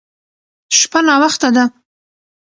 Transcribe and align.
شپه 0.77 0.99
ناوخته 1.07 1.49
ده. 1.55 1.63